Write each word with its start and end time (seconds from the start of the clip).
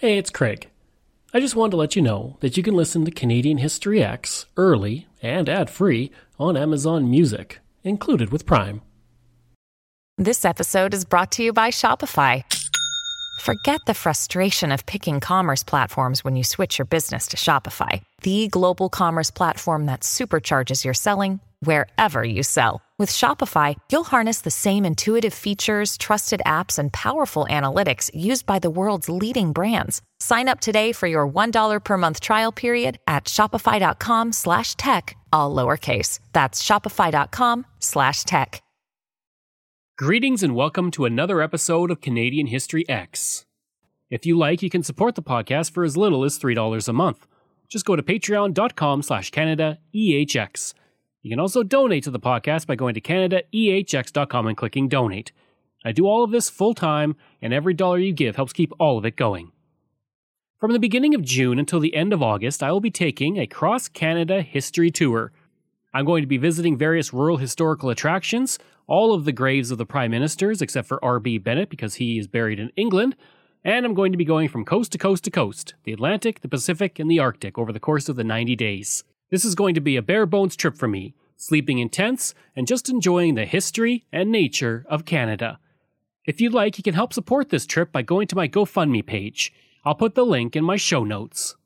Hey, 0.00 0.16
it's 0.16 0.30
Craig. 0.30 0.70
I 1.34 1.40
just 1.40 1.54
wanted 1.54 1.72
to 1.72 1.76
let 1.76 1.94
you 1.94 2.00
know 2.00 2.38
that 2.40 2.56
you 2.56 2.62
can 2.62 2.72
listen 2.72 3.04
to 3.04 3.10
Canadian 3.10 3.58
History 3.58 4.02
X 4.02 4.46
early 4.56 5.06
and 5.20 5.46
ad 5.46 5.68
free 5.68 6.10
on 6.38 6.56
Amazon 6.56 7.10
Music, 7.10 7.58
included 7.84 8.30
with 8.30 8.46
Prime. 8.46 8.80
This 10.16 10.46
episode 10.46 10.94
is 10.94 11.04
brought 11.04 11.32
to 11.32 11.42
you 11.42 11.52
by 11.52 11.68
Shopify. 11.68 12.44
Forget 13.42 13.82
the 13.86 13.92
frustration 13.92 14.72
of 14.72 14.86
picking 14.86 15.20
commerce 15.20 15.62
platforms 15.62 16.24
when 16.24 16.34
you 16.34 16.44
switch 16.44 16.78
your 16.78 16.86
business 16.86 17.26
to 17.26 17.36
Shopify, 17.36 18.00
the 18.22 18.48
global 18.48 18.88
commerce 18.88 19.30
platform 19.30 19.84
that 19.84 20.00
supercharges 20.00 20.82
your 20.82 20.94
selling 20.94 21.40
wherever 21.60 22.22
you 22.22 22.42
sell. 22.42 22.82
With 22.98 23.08
Shopify, 23.08 23.76
you'll 23.90 24.04
harness 24.04 24.42
the 24.42 24.50
same 24.50 24.84
intuitive 24.84 25.32
features, 25.32 25.96
trusted 25.96 26.42
apps, 26.44 26.78
and 26.78 26.92
powerful 26.92 27.46
analytics 27.48 28.10
used 28.14 28.44
by 28.44 28.58
the 28.58 28.68
world's 28.70 29.08
leading 29.08 29.52
brands. 29.52 30.02
Sign 30.18 30.48
up 30.48 30.60
today 30.60 30.92
for 30.92 31.06
your 31.06 31.26
$1 31.26 31.80
per 31.82 31.96
month 31.96 32.20
trial 32.20 32.52
period 32.52 32.98
at 33.06 33.24
shopify.com 33.24 34.32
slash 34.32 34.76
tech, 34.76 35.16
all 35.32 35.54
lowercase. 35.54 36.18
That's 36.34 36.62
shopify.com 36.62 37.64
slash 37.78 38.24
tech. 38.24 38.62
Greetings 39.96 40.42
and 40.42 40.54
welcome 40.54 40.90
to 40.92 41.04
another 41.04 41.42
episode 41.42 41.90
of 41.90 42.00
Canadian 42.00 42.46
History 42.46 42.88
X. 42.88 43.44
If 44.10 44.26
you 44.26 44.36
like, 44.36 44.62
you 44.62 44.70
can 44.70 44.82
support 44.82 45.14
the 45.14 45.22
podcast 45.22 45.72
for 45.72 45.84
as 45.84 45.96
little 45.96 46.24
as 46.24 46.38
$3 46.38 46.88
a 46.88 46.92
month. 46.92 47.26
Just 47.68 47.84
go 47.84 47.96
to 47.96 48.02
patreon.com 48.02 49.02
slash 49.02 49.30
Canada 49.30 49.78
EHX. 49.94 50.74
You 51.22 51.30
can 51.30 51.40
also 51.40 51.62
donate 51.62 52.04
to 52.04 52.10
the 52.10 52.18
podcast 52.18 52.66
by 52.66 52.76
going 52.76 52.94
to 52.94 53.00
CanadaEHX.com 53.00 54.46
and 54.46 54.56
clicking 54.56 54.88
donate. 54.88 55.32
I 55.84 55.92
do 55.92 56.06
all 56.06 56.24
of 56.24 56.30
this 56.30 56.48
full 56.48 56.74
time, 56.74 57.16
and 57.42 57.52
every 57.52 57.74
dollar 57.74 57.98
you 57.98 58.12
give 58.12 58.36
helps 58.36 58.52
keep 58.52 58.72
all 58.78 58.96
of 58.96 59.04
it 59.04 59.16
going. 59.16 59.52
From 60.58 60.72
the 60.72 60.78
beginning 60.78 61.14
of 61.14 61.22
June 61.22 61.58
until 61.58 61.80
the 61.80 61.94
end 61.94 62.12
of 62.12 62.22
August, 62.22 62.62
I 62.62 62.72
will 62.72 62.80
be 62.80 62.90
taking 62.90 63.38
a 63.38 63.46
cross 63.46 63.88
Canada 63.88 64.42
history 64.42 64.90
tour. 64.90 65.32
I'm 65.92 66.04
going 66.04 66.22
to 66.22 66.26
be 66.26 66.36
visiting 66.36 66.76
various 66.76 67.12
rural 67.12 67.38
historical 67.38 67.90
attractions, 67.90 68.58
all 68.86 69.14
of 69.14 69.24
the 69.24 69.32
graves 69.32 69.70
of 69.70 69.78
the 69.78 69.86
Prime 69.86 70.10
Ministers 70.10 70.62
except 70.62 70.88
for 70.88 71.02
R.B. 71.04 71.38
Bennett 71.38 71.70
because 71.70 71.94
he 71.94 72.18
is 72.18 72.28
buried 72.28 72.60
in 72.60 72.72
England, 72.76 73.16
and 73.64 73.84
I'm 73.84 73.94
going 73.94 74.12
to 74.12 74.18
be 74.18 74.24
going 74.24 74.48
from 74.48 74.64
coast 74.64 74.92
to 74.92 74.98
coast 74.98 75.24
to 75.24 75.30
coast 75.30 75.74
the 75.84 75.92
Atlantic, 75.92 76.40
the 76.40 76.48
Pacific, 76.48 76.98
and 76.98 77.10
the 77.10 77.18
Arctic 77.18 77.58
over 77.58 77.72
the 77.72 77.80
course 77.80 78.08
of 78.08 78.16
the 78.16 78.24
90 78.24 78.56
days. 78.56 79.04
This 79.30 79.44
is 79.44 79.54
going 79.54 79.74
to 79.76 79.80
be 79.80 79.96
a 79.96 80.02
bare 80.02 80.26
bones 80.26 80.56
trip 80.56 80.76
for 80.76 80.88
me, 80.88 81.14
sleeping 81.36 81.78
in 81.78 81.88
tents 81.88 82.34
and 82.56 82.66
just 82.66 82.88
enjoying 82.88 83.36
the 83.36 83.46
history 83.46 84.04
and 84.12 84.30
nature 84.30 84.84
of 84.88 85.04
Canada. 85.04 85.60
If 86.26 86.40
you'd 86.40 86.52
like, 86.52 86.76
you 86.78 86.84
can 86.84 86.94
help 86.94 87.12
support 87.12 87.48
this 87.48 87.64
trip 87.64 87.92
by 87.92 88.02
going 88.02 88.26
to 88.28 88.36
my 88.36 88.48
GoFundMe 88.48 89.06
page. 89.06 89.52
I'll 89.84 89.94
put 89.94 90.14
the 90.14 90.26
link 90.26 90.56
in 90.56 90.64
my 90.64 90.76
show 90.76 91.04
notes. 91.04 91.56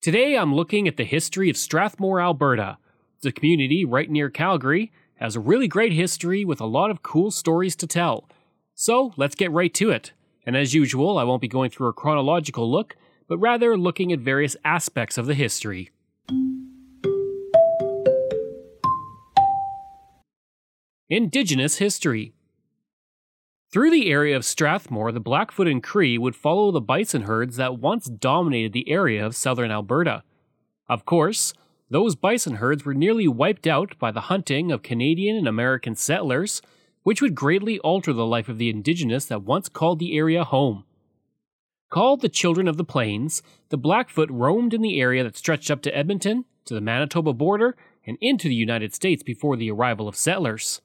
Today 0.00 0.36
I'm 0.36 0.54
looking 0.54 0.88
at 0.88 0.96
the 0.96 1.04
history 1.04 1.50
of 1.50 1.56
Strathmore, 1.56 2.20
Alberta. 2.20 2.78
A 3.24 3.32
community 3.32 3.84
right 3.84 4.08
near 4.10 4.30
Calgary 4.30 4.92
has 5.16 5.36
a 5.36 5.40
really 5.40 5.68
great 5.68 5.92
history 5.92 6.44
with 6.44 6.60
a 6.60 6.66
lot 6.66 6.90
of 6.90 7.02
cool 7.02 7.30
stories 7.30 7.76
to 7.76 7.86
tell. 7.86 8.28
So 8.74 9.12
let's 9.16 9.34
get 9.34 9.50
right 9.50 9.74
to 9.74 9.90
it. 9.90 10.12
And 10.46 10.56
as 10.56 10.72
usual, 10.72 11.18
I 11.18 11.24
won't 11.24 11.42
be 11.42 11.48
going 11.48 11.70
through 11.70 11.88
a 11.88 11.92
chronological 11.92 12.70
look, 12.70 12.96
but 13.28 13.38
rather 13.38 13.76
looking 13.76 14.12
at 14.12 14.20
various 14.20 14.56
aspects 14.64 15.18
of 15.18 15.26
the 15.26 15.34
history. 15.34 15.90
Indigenous 21.10 21.78
history. 21.78 22.32
Through 23.70 23.90
the 23.90 24.10
area 24.10 24.34
of 24.34 24.46
Strathmore, 24.46 25.12
the 25.12 25.20
Blackfoot 25.20 25.68
and 25.68 25.82
Cree 25.82 26.16
would 26.16 26.34
follow 26.34 26.70
the 26.70 26.80
bison 26.80 27.22
herds 27.22 27.56
that 27.56 27.78
once 27.78 28.06
dominated 28.06 28.72
the 28.72 28.88
area 28.90 29.24
of 29.24 29.36
southern 29.36 29.70
Alberta. 29.70 30.22
Of 30.88 31.04
course, 31.04 31.52
those 31.90 32.14
bison 32.14 32.56
herds 32.56 32.84
were 32.84 32.94
nearly 32.94 33.28
wiped 33.28 33.66
out 33.66 33.98
by 33.98 34.10
the 34.10 34.22
hunting 34.22 34.72
of 34.72 34.82
Canadian 34.82 35.36
and 35.36 35.48
American 35.48 35.94
settlers, 35.94 36.62
which 37.02 37.22
would 37.22 37.34
greatly 37.34 37.78
alter 37.80 38.12
the 38.12 38.26
life 38.26 38.48
of 38.48 38.58
the 38.58 38.70
indigenous 38.70 39.26
that 39.26 39.42
once 39.42 39.68
called 39.68 39.98
the 39.98 40.16
area 40.16 40.44
home. 40.44 40.84
Called 41.90 42.20
the 42.20 42.28
Children 42.28 42.68
of 42.68 42.76
the 42.76 42.84
Plains, 42.84 43.42
the 43.70 43.78
Blackfoot 43.78 44.30
roamed 44.30 44.74
in 44.74 44.82
the 44.82 45.00
area 45.00 45.24
that 45.24 45.36
stretched 45.36 45.70
up 45.70 45.80
to 45.82 45.96
Edmonton, 45.96 46.44
to 46.66 46.74
the 46.74 46.82
Manitoba 46.82 47.32
border, 47.32 47.76
and 48.06 48.18
into 48.20 48.48
the 48.48 48.54
United 48.54 48.94
States 48.94 49.22
before 49.22 49.56
the 49.56 49.70
arrival 49.70 50.06
of 50.06 50.14
settlers. 50.14 50.82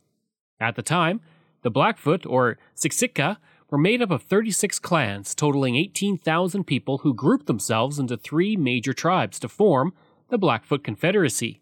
At 0.62 0.76
the 0.76 0.82
time, 0.82 1.20
the 1.62 1.70
Blackfoot, 1.70 2.26
or 2.26 2.58
Siksika, 2.76 3.38
were 3.70 3.78
made 3.78 4.02
up 4.02 4.12
of 4.12 4.24
36 4.24 4.80
clans 4.80 5.36
totaling 5.36 5.76
18,000 5.76 6.64
people 6.64 7.00
who 7.00 7.14
grouped 7.14 7.48
themselves 7.48 8.00
into 8.00 8.16
three 8.16 8.56
major 8.56 8.94
tribes 8.94 9.40
to 9.40 9.50
form 9.50 9.94
the 10.30 10.38
Blackfoot 10.38 10.84
Confederacy. 10.84 11.60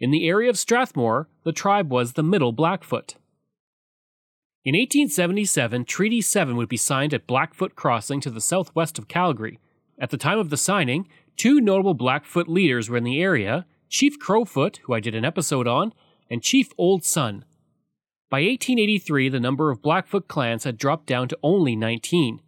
In 0.00 0.10
the 0.10 0.26
area 0.26 0.48
of 0.48 0.58
Strathmore, 0.58 1.28
the 1.42 1.52
tribe 1.52 1.90
was 1.90 2.12
the 2.12 2.22
Middle 2.22 2.52
Blackfoot. 2.52 3.16
In 4.64 4.72
1877, 4.74 5.84
Treaty 5.84 6.22
7 6.22 6.56
would 6.56 6.70
be 6.70 6.78
signed 6.78 7.12
at 7.12 7.26
Blackfoot 7.26 7.76
Crossing 7.76 8.18
to 8.22 8.30
the 8.30 8.40
southwest 8.40 8.98
of 8.98 9.08
Calgary. 9.08 9.58
At 9.98 10.08
the 10.08 10.16
time 10.16 10.38
of 10.38 10.48
the 10.48 10.56
signing, 10.56 11.06
two 11.36 11.60
notable 11.60 11.92
Blackfoot 11.92 12.48
leaders 12.48 12.88
were 12.88 12.96
in 12.96 13.04
the 13.04 13.20
area 13.20 13.66
Chief 13.90 14.18
Crowfoot, 14.18 14.78
who 14.84 14.94
I 14.94 15.00
did 15.00 15.14
an 15.14 15.24
episode 15.24 15.68
on, 15.68 15.92
and 16.30 16.42
Chief 16.42 16.70
Old 16.78 17.04
Sun. 17.04 17.44
By 18.30 18.38
1883, 18.38 19.28
the 19.28 19.38
number 19.38 19.70
of 19.70 19.82
Blackfoot 19.82 20.28
clans 20.28 20.64
had 20.64 20.78
dropped 20.78 21.04
down 21.04 21.28
to 21.28 21.38
only 21.42 21.76
19. 21.76 22.40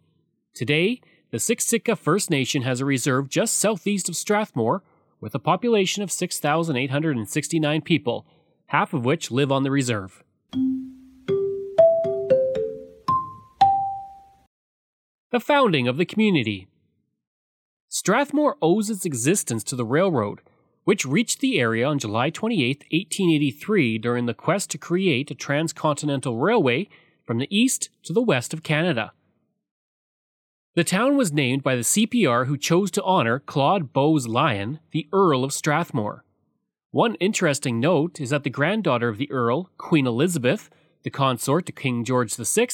Today, 0.55 0.99
the 1.29 1.37
Siksika 1.37 1.95
First 1.95 2.31
Nation 2.31 2.63
has 2.63 2.81
a 2.81 2.85
reserve 2.85 3.29
just 3.29 3.57
southeast 3.57 4.09
of 4.09 4.15
Strathmore 4.15 4.81
with 5.21 5.35
a 5.35 5.39
population 5.39 6.01
of 6.01 6.11
6,869 6.11 7.81
people, 7.83 8.25
half 8.65 8.91
of 8.91 9.05
which 9.05 9.29
live 9.29 9.51
on 9.51 9.61
the 9.61 9.69
reserve. 9.69 10.23
The 15.29 15.41
founding 15.41 15.89
of 15.89 15.97
the 15.97 16.05
community. 16.05 16.69
Strathmore 17.89 18.55
owes 18.61 18.89
its 18.89 19.05
existence 19.05 19.61
to 19.65 19.75
the 19.75 19.83
railroad, 19.83 20.39
which 20.85 21.05
reached 21.05 21.41
the 21.41 21.59
area 21.59 21.85
on 21.85 21.99
July 21.99 22.29
28, 22.29 22.85
1883, 22.91 23.97
during 23.97 24.25
the 24.25 24.33
quest 24.33 24.71
to 24.71 24.77
create 24.77 25.29
a 25.29 25.35
transcontinental 25.35 26.37
railway 26.37 26.87
from 27.25 27.39
the 27.39 27.47
east 27.53 27.89
to 28.03 28.13
the 28.13 28.21
west 28.21 28.53
of 28.53 28.63
Canada. 28.63 29.11
The 30.75 30.85
town 30.85 31.17
was 31.17 31.33
named 31.33 31.61
by 31.61 31.75
the 31.75 31.81
CPR 31.81 32.47
who 32.47 32.57
chose 32.57 32.89
to 32.91 33.03
honor 33.03 33.39
Claude 33.39 33.91
Bowes 33.91 34.27
Lyon, 34.27 34.79
the 34.91 35.09
Earl 35.11 35.43
of 35.43 35.51
Strathmore. 35.51 36.23
One 36.91 37.15
interesting 37.15 37.81
note 37.81 38.21
is 38.21 38.29
that 38.29 38.45
the 38.45 38.49
granddaughter 38.49 39.09
of 39.09 39.17
the 39.17 39.29
Earl, 39.29 39.71
Queen 39.77 40.07
Elizabeth, 40.07 40.69
the 41.03 41.09
consort 41.09 41.65
to 41.65 41.73
King 41.73 42.05
George 42.05 42.33
VI, 42.33 42.67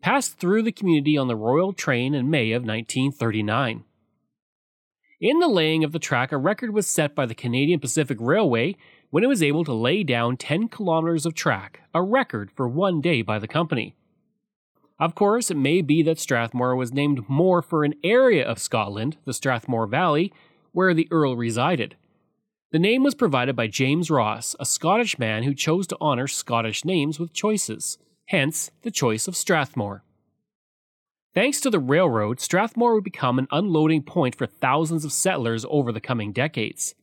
passed 0.00 0.38
through 0.38 0.62
the 0.62 0.72
community 0.72 1.16
on 1.16 1.28
the 1.28 1.36
royal 1.36 1.72
train 1.72 2.14
in 2.14 2.30
May 2.30 2.52
of 2.52 2.62
1939. 2.62 3.84
In 5.20 5.38
the 5.38 5.48
laying 5.48 5.84
of 5.84 5.92
the 5.92 5.98
track, 5.98 6.32
a 6.32 6.38
record 6.38 6.72
was 6.72 6.86
set 6.86 7.14
by 7.14 7.26
the 7.26 7.34
Canadian 7.34 7.78
Pacific 7.78 8.16
Railway 8.20 8.76
when 9.10 9.22
it 9.22 9.28
was 9.28 9.42
able 9.42 9.64
to 9.64 9.72
lay 9.74 10.02
down 10.02 10.36
10 10.36 10.68
kilometers 10.68 11.26
of 11.26 11.34
track, 11.34 11.80
a 11.92 12.02
record 12.02 12.50
for 12.50 12.66
one 12.66 13.00
day 13.00 13.20
by 13.20 13.38
the 13.38 13.48
company. 13.48 13.94
Of 14.98 15.14
course, 15.14 15.50
it 15.50 15.56
may 15.56 15.82
be 15.82 16.02
that 16.02 16.18
Strathmore 16.18 16.76
was 16.76 16.92
named 16.92 17.28
more 17.28 17.60
for 17.60 17.84
an 17.84 17.94
area 18.02 18.46
of 18.46 18.58
Scotland, 18.58 19.18
the 19.24 19.34
Strathmore 19.34 19.86
Valley, 19.86 20.32
where 20.72 20.94
the 20.94 21.08
Earl 21.10 21.36
resided. 21.36 21.96
The 22.72 22.78
name 22.78 23.02
was 23.02 23.14
provided 23.14 23.56
by 23.56 23.66
James 23.66 24.10
Ross, 24.10 24.54
a 24.60 24.64
Scottish 24.64 25.18
man 25.18 25.42
who 25.42 25.54
chose 25.54 25.86
to 25.88 25.96
honor 26.00 26.28
Scottish 26.28 26.84
names 26.84 27.18
with 27.18 27.32
choices, 27.32 27.98
hence 28.30 28.70
the 28.82 28.92
choice 28.92 29.26
of 29.26 29.34
Strathmore. 29.34 30.04
Thanks 31.34 31.60
to 31.62 31.70
the 31.70 31.80
railroad, 31.80 32.38
Strathmore 32.38 32.94
would 32.94 33.02
become 33.02 33.40
an 33.40 33.48
unloading 33.50 34.04
point 34.04 34.36
for 34.36 34.46
thousands 34.46 35.04
of 35.04 35.12
settlers 35.12 35.66
over 35.68 35.90
the 35.90 36.00
coming 36.00 36.30
decades. 36.32 36.94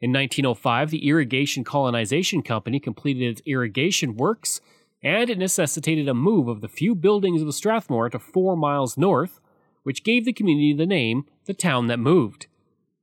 In 0.00 0.12
1905, 0.12 0.90
the 0.90 1.06
Irrigation 1.06 1.62
Colonization 1.62 2.42
Company 2.42 2.80
completed 2.80 3.30
its 3.30 3.42
irrigation 3.46 4.16
works 4.16 4.60
and 5.04 5.30
it 5.30 5.38
necessitated 5.38 6.08
a 6.08 6.14
move 6.14 6.48
of 6.48 6.62
the 6.62 6.68
few 6.68 6.96
buildings 6.96 7.42
of 7.42 7.54
Strathmore 7.54 8.10
to 8.10 8.18
four 8.18 8.56
miles 8.56 8.98
north, 8.98 9.38
which 9.84 10.02
gave 10.02 10.24
the 10.24 10.32
community 10.32 10.72
the 10.72 10.84
name 10.84 11.26
the 11.44 11.54
town 11.54 11.86
that 11.86 12.00
moved. 12.00 12.48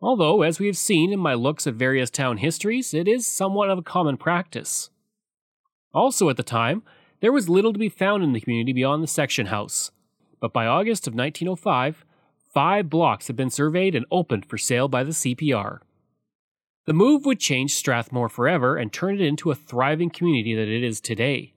Although, 0.01 0.41
as 0.41 0.59
we 0.59 0.67
have 0.67 0.77
seen 0.77 1.13
in 1.13 1.19
my 1.19 1.33
looks 1.33 1.65
at 1.65 1.75
various 1.75 2.09
town 2.09 2.37
histories, 2.37 2.93
it 2.93 3.07
is 3.07 3.25
somewhat 3.25 3.69
of 3.69 3.77
a 3.77 3.83
common 3.83 4.17
practice. 4.17 4.89
Also, 5.93 6.29
at 6.29 6.35
the 6.35 6.43
time, 6.43 6.83
there 7.19 7.31
was 7.31 7.49
little 7.49 7.73
to 7.73 7.79
be 7.79 7.89
found 7.89 8.23
in 8.23 8.33
the 8.33 8.41
community 8.41 8.73
beyond 8.73 9.03
the 9.03 9.07
section 9.07 9.47
house, 9.47 9.91
but 10.39 10.53
by 10.53 10.67
August 10.67 11.07
of 11.07 11.13
1905, 11.13 12.05
five 12.53 12.89
blocks 12.89 13.27
had 13.27 13.35
been 13.35 13.49
surveyed 13.49 13.95
and 13.95 14.05
opened 14.11 14.45
for 14.45 14.57
sale 14.57 14.87
by 14.87 15.03
the 15.03 15.11
CPR. 15.11 15.79
The 16.85 16.93
move 16.93 17.25
would 17.25 17.39
change 17.39 17.73
Strathmore 17.73 18.29
forever 18.29 18.77
and 18.77 18.93
turn 18.93 19.15
it 19.15 19.21
into 19.21 19.51
a 19.51 19.55
thriving 19.55 20.09
community 20.09 20.55
that 20.55 20.69
it 20.69 20.83
is 20.83 21.01
today. 21.01 21.53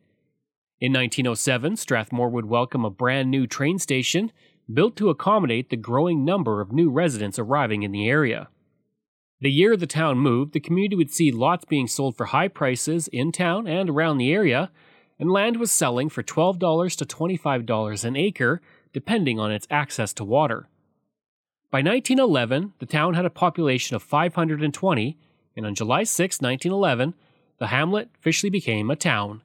In 0.80 0.92
1907, 0.92 1.76
Strathmore 1.76 2.30
would 2.30 2.46
welcome 2.46 2.84
a 2.84 2.90
brand 2.90 3.30
new 3.30 3.46
train 3.46 3.78
station, 3.78 4.32
built 4.72 4.96
to 4.96 5.10
accommodate 5.10 5.68
the 5.68 5.76
growing 5.76 6.24
number 6.24 6.60
of 6.60 6.72
new 6.72 6.90
residents 6.90 7.38
arriving 7.38 7.82
in 7.82 7.92
the 7.92 8.08
area. 8.08 8.48
The 9.40 9.50
year 9.50 9.76
the 9.76 9.86
town 9.86 10.18
moved, 10.18 10.52
the 10.52 10.60
community 10.60 10.96
would 10.96 11.10
see 11.10 11.30
lots 11.30 11.64
being 11.64 11.86
sold 11.86 12.16
for 12.16 12.26
high 12.26 12.48
prices 12.48 13.08
in 13.08 13.30
town 13.30 13.66
and 13.66 13.88
around 13.88 14.18
the 14.18 14.32
area, 14.32 14.70
and 15.20 15.30
land 15.30 15.58
was 15.58 15.70
selling 15.70 16.08
for 16.08 16.22
$12 16.22 16.96
to 16.96 17.04
$25 17.04 18.04
an 18.04 18.16
acre, 18.16 18.62
depending 18.94 19.38
on 19.38 19.52
its 19.52 19.66
access 19.70 20.14
to 20.14 20.24
water. 20.24 20.68
By 21.70 21.82
1911, 21.82 22.72
the 22.78 22.86
town 22.86 23.14
had 23.14 23.26
a 23.26 23.30
population 23.30 23.94
of 23.94 24.02
520, 24.02 25.18
and 25.56 25.66
on 25.66 25.74
July 25.74 26.02
6, 26.04 26.40
1911, 26.40 27.14
the 27.58 27.66
hamlet 27.66 28.08
officially 28.18 28.50
became 28.50 28.90
a 28.90 28.96
town. 28.96 29.42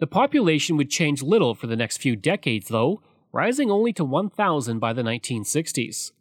The 0.00 0.06
population 0.06 0.76
would 0.76 0.90
change 0.90 1.22
little 1.22 1.54
for 1.54 1.66
the 1.66 1.76
next 1.76 1.96
few 1.96 2.14
decades, 2.14 2.68
though, 2.68 3.00
rising 3.32 3.70
only 3.70 3.92
to 3.94 4.04
1,000 4.04 4.78
by 4.78 4.92
the 4.92 5.02
1960s. 5.02 6.12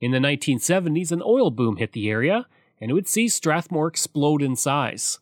In 0.00 0.10
the 0.10 0.18
1970s, 0.18 1.12
an 1.12 1.22
oil 1.24 1.50
boom 1.50 1.76
hit 1.76 1.92
the 1.92 2.10
area, 2.10 2.46
and 2.80 2.90
it 2.90 2.94
would 2.94 3.08
see 3.08 3.28
Strathmore 3.28 3.86
explode 3.86 4.42
in 4.42 4.56
size. 4.56 5.20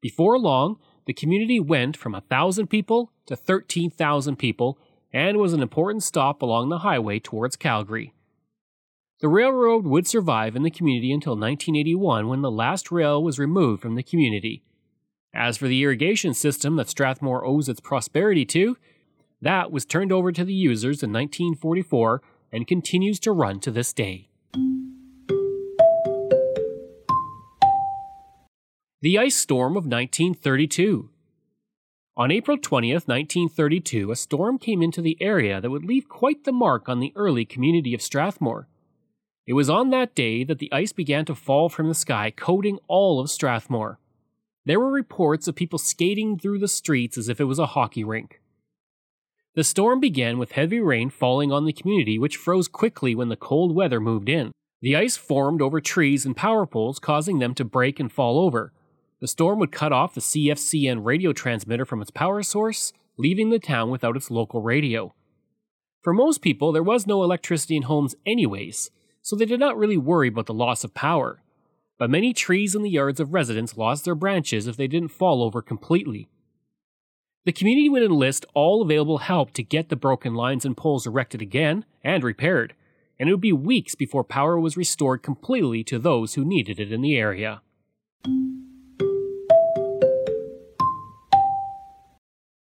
Before 0.00 0.38
long, 0.38 0.78
the 1.06 1.14
community 1.14 1.58
went 1.60 1.96
from 1.96 2.12
1,000 2.12 2.66
people 2.66 3.12
to 3.26 3.36
13,000 3.36 4.36
people 4.36 4.78
and 5.12 5.38
was 5.38 5.52
an 5.52 5.62
important 5.62 6.02
stop 6.02 6.42
along 6.42 6.68
the 6.68 6.78
highway 6.78 7.18
towards 7.18 7.56
Calgary. 7.56 8.12
The 9.20 9.28
railroad 9.28 9.86
would 9.86 10.06
survive 10.06 10.56
in 10.56 10.62
the 10.62 10.70
community 10.70 11.10
until 11.10 11.32
1981 11.32 12.28
when 12.28 12.42
the 12.42 12.50
last 12.50 12.90
rail 12.90 13.22
was 13.22 13.38
removed 13.38 13.80
from 13.80 13.94
the 13.94 14.02
community. 14.02 14.62
As 15.34 15.56
for 15.56 15.68
the 15.68 15.82
irrigation 15.82 16.34
system 16.34 16.76
that 16.76 16.90
Strathmore 16.90 17.44
owes 17.44 17.68
its 17.68 17.80
prosperity 17.80 18.44
to, 18.46 18.76
that 19.40 19.70
was 19.70 19.86
turned 19.86 20.12
over 20.12 20.32
to 20.32 20.44
the 20.44 20.52
users 20.52 21.02
in 21.02 21.12
1944 21.12 22.20
and 22.52 22.66
continues 22.66 23.18
to 23.20 23.32
run 23.32 23.60
to 23.60 23.70
this 23.70 23.92
day. 23.92 24.28
The 29.06 29.18
Ice 29.18 29.36
Storm 29.36 29.76
of 29.76 29.86
1932. 29.86 31.10
On 32.16 32.32
April 32.32 32.58
20th, 32.58 33.06
1932, 33.06 34.10
a 34.10 34.16
storm 34.16 34.58
came 34.58 34.82
into 34.82 35.00
the 35.00 35.16
area 35.20 35.60
that 35.60 35.70
would 35.70 35.84
leave 35.84 36.08
quite 36.08 36.42
the 36.42 36.50
mark 36.50 36.88
on 36.88 36.98
the 36.98 37.12
early 37.14 37.44
community 37.44 37.94
of 37.94 38.02
Strathmore. 38.02 38.66
It 39.46 39.52
was 39.52 39.70
on 39.70 39.90
that 39.90 40.16
day 40.16 40.42
that 40.42 40.58
the 40.58 40.72
ice 40.72 40.90
began 40.90 41.24
to 41.26 41.36
fall 41.36 41.68
from 41.68 41.86
the 41.86 41.94
sky, 41.94 42.32
coating 42.32 42.80
all 42.88 43.20
of 43.20 43.30
Strathmore. 43.30 44.00
There 44.64 44.80
were 44.80 44.90
reports 44.90 45.46
of 45.46 45.54
people 45.54 45.78
skating 45.78 46.36
through 46.36 46.58
the 46.58 46.66
streets 46.66 47.16
as 47.16 47.28
if 47.28 47.40
it 47.40 47.44
was 47.44 47.60
a 47.60 47.66
hockey 47.76 48.02
rink. 48.02 48.40
The 49.54 49.62
storm 49.62 50.00
began 50.00 50.36
with 50.36 50.50
heavy 50.50 50.80
rain 50.80 51.10
falling 51.10 51.52
on 51.52 51.64
the 51.64 51.72
community, 51.72 52.18
which 52.18 52.36
froze 52.36 52.66
quickly 52.66 53.14
when 53.14 53.28
the 53.28 53.36
cold 53.36 53.72
weather 53.72 54.00
moved 54.00 54.28
in. 54.28 54.50
The 54.82 54.96
ice 54.96 55.16
formed 55.16 55.62
over 55.62 55.80
trees 55.80 56.26
and 56.26 56.36
power 56.36 56.66
poles, 56.66 56.98
causing 56.98 57.38
them 57.38 57.54
to 57.54 57.64
break 57.64 58.00
and 58.00 58.10
fall 58.10 58.40
over. 58.40 58.72
The 59.20 59.28
storm 59.28 59.58
would 59.60 59.72
cut 59.72 59.92
off 59.92 60.14
the 60.14 60.20
CFCN 60.20 61.04
radio 61.04 61.32
transmitter 61.32 61.86
from 61.86 62.02
its 62.02 62.10
power 62.10 62.42
source, 62.42 62.92
leaving 63.16 63.48
the 63.48 63.58
town 63.58 63.90
without 63.90 64.16
its 64.16 64.30
local 64.30 64.60
radio. 64.60 65.14
For 66.02 66.12
most 66.12 66.42
people, 66.42 66.70
there 66.70 66.82
was 66.82 67.06
no 67.06 67.22
electricity 67.22 67.76
in 67.76 67.82
homes 67.82 68.14
anyways, 68.26 68.90
so 69.22 69.34
they 69.34 69.46
did 69.46 69.58
not 69.58 69.76
really 69.76 69.96
worry 69.96 70.28
about 70.28 70.46
the 70.46 70.54
loss 70.54 70.84
of 70.84 70.94
power. 70.94 71.42
But 71.98 72.10
many 72.10 72.34
trees 72.34 72.74
in 72.74 72.82
the 72.82 72.90
yards 72.90 73.18
of 73.18 73.32
residents 73.32 73.78
lost 73.78 74.04
their 74.04 74.14
branches 74.14 74.66
if 74.66 74.76
they 74.76 74.86
didn't 74.86 75.08
fall 75.08 75.42
over 75.42 75.62
completely. 75.62 76.28
The 77.46 77.52
community 77.52 77.88
would 77.88 78.02
enlist 78.02 78.44
all 78.54 78.82
available 78.82 79.18
help 79.18 79.52
to 79.52 79.62
get 79.62 79.88
the 79.88 79.96
broken 79.96 80.34
lines 80.34 80.66
and 80.66 80.76
poles 80.76 81.06
erected 81.06 81.40
again 81.40 81.86
and 82.04 82.22
repaired, 82.22 82.74
and 83.18 83.28
it 83.28 83.32
would 83.32 83.40
be 83.40 83.52
weeks 83.52 83.94
before 83.94 84.24
power 84.24 84.60
was 84.60 84.76
restored 84.76 85.22
completely 85.22 85.82
to 85.84 85.98
those 85.98 86.34
who 86.34 86.44
needed 86.44 86.78
it 86.78 86.92
in 86.92 87.00
the 87.00 87.16
area. 87.16 87.62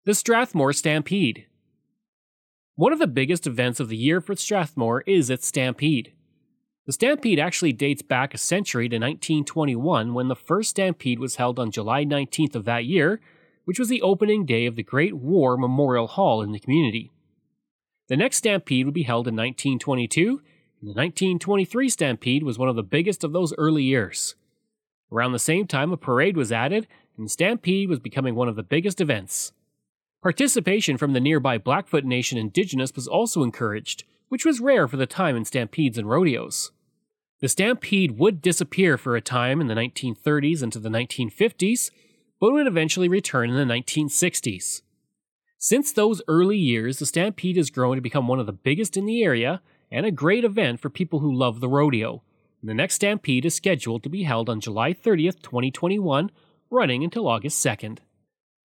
The 0.06 0.14
Strathmore 0.14 0.72
Stampede. 0.72 1.46
One 2.76 2.92
of 2.92 3.00
the 3.00 3.08
biggest 3.08 3.44
events 3.44 3.80
of 3.80 3.88
the 3.88 3.96
year 3.96 4.20
for 4.20 4.36
Strathmore 4.36 5.00
is 5.00 5.30
its 5.30 5.48
Stampede. 5.48 6.12
The 6.86 6.92
Stampede 6.92 7.40
actually 7.40 7.72
dates 7.72 8.02
back 8.02 8.32
a 8.32 8.38
century 8.38 8.88
to 8.88 8.98
1921 8.98 10.14
when 10.14 10.28
the 10.28 10.36
first 10.36 10.70
Stampede 10.70 11.18
was 11.18 11.36
held 11.36 11.58
on 11.58 11.72
July 11.72 12.04
19th 12.04 12.54
of 12.54 12.64
that 12.66 12.84
year 12.84 13.20
which 13.64 13.80
was 13.80 13.88
the 13.88 14.00
opening 14.00 14.46
day 14.46 14.64
of 14.64 14.76
the 14.76 14.84
Great 14.84 15.14
War 15.14 15.56
Memorial 15.56 16.06
Hall 16.06 16.40
in 16.40 16.52
the 16.52 16.60
community. 16.60 17.10
The 18.06 18.16
next 18.16 18.36
stampede 18.36 18.86
would 18.86 18.94
be 18.94 19.02
held 19.02 19.26
in 19.26 19.34
1922, 19.34 20.28
and 20.28 20.88
the 20.88 20.94
1923 20.94 21.88
stampede 21.88 22.44
was 22.44 22.60
one 22.60 22.68
of 22.68 22.76
the 22.76 22.84
biggest 22.84 23.24
of 23.24 23.32
those 23.32 23.52
early 23.58 23.82
years. 23.82 24.36
Around 25.10 25.32
the 25.32 25.40
same 25.40 25.66
time, 25.66 25.90
a 25.90 25.96
parade 25.96 26.36
was 26.36 26.52
added, 26.52 26.86
and 27.16 27.26
the 27.26 27.30
stampede 27.30 27.88
was 27.88 27.98
becoming 27.98 28.36
one 28.36 28.46
of 28.46 28.54
the 28.54 28.62
biggest 28.62 29.00
events. 29.00 29.50
Participation 30.22 30.96
from 30.96 31.12
the 31.12 31.20
nearby 31.20 31.58
Blackfoot 31.58 32.04
Nation 32.04 32.38
indigenous 32.38 32.94
was 32.94 33.06
also 33.06 33.42
encouraged, 33.42 34.04
which 34.28 34.44
was 34.44 34.60
rare 34.60 34.88
for 34.88 34.96
the 34.96 35.06
time 35.06 35.36
in 35.36 35.44
stampedes 35.44 35.98
and 35.98 36.08
rodeos. 36.08 36.72
The 37.40 37.48
stampede 37.48 38.18
would 38.18 38.40
disappear 38.40 38.96
for 38.96 39.14
a 39.14 39.20
time 39.20 39.60
in 39.60 39.66
the 39.66 39.74
1930s 39.74 40.62
into 40.62 40.78
the 40.78 40.88
1950s, 40.88 41.90
but 42.40 42.52
would 42.52 42.66
eventually 42.66 43.08
return 43.08 43.50
in 43.50 43.56
the 43.56 43.74
1960s. 43.74 44.82
Since 45.58 45.92
those 45.92 46.22
early 46.28 46.58
years, 46.58 46.98
the 46.98 47.06
Stampede 47.06 47.56
has 47.56 47.70
grown 47.70 47.96
to 47.96 48.02
become 48.02 48.28
one 48.28 48.38
of 48.38 48.46
the 48.46 48.52
biggest 48.52 48.96
in 48.96 49.06
the 49.06 49.22
area 49.22 49.62
and 49.90 50.04
a 50.04 50.10
great 50.10 50.44
event 50.44 50.80
for 50.80 50.90
people 50.90 51.20
who 51.20 51.34
love 51.34 51.60
the 51.60 51.68
rodeo. 51.68 52.22
The 52.62 52.74
next 52.74 52.96
Stampede 52.96 53.46
is 53.46 53.54
scheduled 53.54 54.02
to 54.02 54.08
be 54.08 54.24
held 54.24 54.48
on 54.48 54.60
July 54.60 54.92
30th, 54.92 55.40
2021, 55.42 56.30
running 56.70 57.04
until 57.04 57.28
August 57.28 57.64
2nd. 57.64 57.98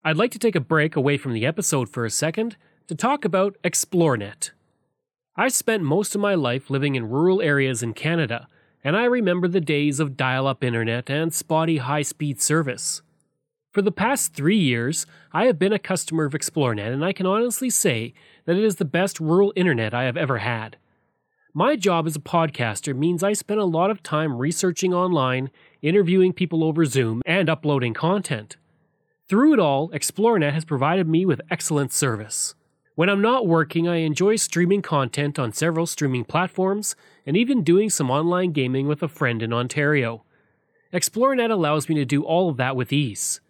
I'd 0.02 0.16
like 0.16 0.30
to 0.30 0.38
take 0.38 0.56
a 0.56 0.60
break 0.60 0.96
away 0.96 1.18
from 1.18 1.34
the 1.34 1.44
episode 1.44 1.90
for 1.90 2.06
a 2.06 2.10
second 2.10 2.56
to 2.86 2.94
talk 2.94 3.26
about 3.26 3.58
Xplornet. 3.62 4.50
I've 5.36 5.52
spent 5.52 5.82
most 5.82 6.14
of 6.14 6.22
my 6.22 6.34
life 6.34 6.70
living 6.70 6.94
in 6.94 7.10
rural 7.10 7.42
areas 7.42 7.82
in 7.82 7.92
Canada, 7.92 8.48
and 8.82 8.96
I 8.96 9.04
remember 9.04 9.46
the 9.46 9.60
days 9.60 10.00
of 10.00 10.16
dial 10.16 10.46
up 10.46 10.64
internet 10.64 11.10
and 11.10 11.34
spotty 11.34 11.76
high 11.76 12.00
speed 12.00 12.40
service. 12.40 13.02
For 13.72 13.82
the 13.82 13.92
past 13.92 14.32
three 14.32 14.56
years, 14.56 15.04
I 15.34 15.44
have 15.44 15.58
been 15.58 15.74
a 15.74 15.78
customer 15.78 16.24
of 16.24 16.32
Xplornet, 16.32 16.90
and 16.90 17.04
I 17.04 17.12
can 17.12 17.26
honestly 17.26 17.68
say 17.68 18.14
that 18.46 18.56
it 18.56 18.64
is 18.64 18.76
the 18.76 18.86
best 18.86 19.20
rural 19.20 19.52
internet 19.54 19.92
I 19.92 20.04
have 20.04 20.16
ever 20.16 20.38
had. 20.38 20.78
My 21.52 21.76
job 21.76 22.06
as 22.06 22.16
a 22.16 22.20
podcaster 22.20 22.96
means 22.96 23.22
I 23.22 23.34
spend 23.34 23.60
a 23.60 23.64
lot 23.64 23.90
of 23.90 24.02
time 24.02 24.38
researching 24.38 24.94
online, 24.94 25.50
interviewing 25.82 26.32
people 26.32 26.64
over 26.64 26.86
Zoom, 26.86 27.20
and 27.26 27.50
uploading 27.50 27.92
content. 27.92 28.56
Through 29.30 29.52
it 29.52 29.60
all, 29.60 29.90
Xplornet 29.90 30.54
has 30.54 30.64
provided 30.64 31.06
me 31.06 31.24
with 31.24 31.40
excellent 31.52 31.92
service. 31.92 32.56
When 32.96 33.08
I'm 33.08 33.22
not 33.22 33.46
working, 33.46 33.86
I 33.86 33.98
enjoy 33.98 34.34
streaming 34.34 34.82
content 34.82 35.38
on 35.38 35.52
several 35.52 35.86
streaming 35.86 36.24
platforms 36.24 36.96
and 37.24 37.36
even 37.36 37.62
doing 37.62 37.90
some 37.90 38.10
online 38.10 38.50
gaming 38.50 38.88
with 38.88 39.04
a 39.04 39.08
friend 39.08 39.40
in 39.40 39.52
Ontario. 39.52 40.24
Xplornet 40.92 41.48
allows 41.48 41.88
me 41.88 41.94
to 41.94 42.04
do 42.04 42.24
all 42.24 42.48
of 42.48 42.56
that 42.56 42.74
with 42.74 42.92
ease. 42.92 43.40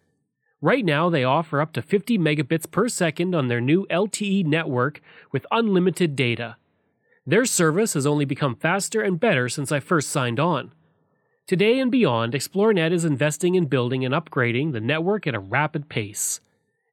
Right 0.61 0.85
now, 0.85 1.09
they 1.09 1.23
offer 1.23 1.59
up 1.59 1.73
to 1.73 1.81
50 1.81 2.15
megabits 2.19 2.69
per 2.69 2.87
second 2.87 3.33
on 3.33 3.47
their 3.47 3.59
new 3.59 3.87
LTE 3.89 4.45
network 4.45 5.01
with 5.31 5.47
unlimited 5.49 6.15
data. 6.15 6.57
Their 7.25 7.45
service 7.45 7.95
has 7.95 8.05
only 8.05 8.25
become 8.25 8.55
faster 8.55 9.01
and 9.01 9.19
better 9.19 9.49
since 9.49 9.71
I 9.71 9.79
first 9.79 10.11
signed 10.11 10.39
on. 10.39 10.73
Today 11.47 11.79
and 11.79 11.91
beyond, 11.91 12.33
Xplornet 12.33 12.91
is 12.91 13.03
investing 13.03 13.55
in 13.55 13.65
building 13.65 14.05
and 14.05 14.13
upgrading 14.13 14.71
the 14.71 14.79
network 14.79 15.27
at 15.27 15.35
a 15.35 15.39
rapid 15.39 15.89
pace. 15.89 16.39